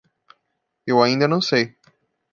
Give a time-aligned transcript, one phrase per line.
[0.87, 1.77] Eu ainda não sei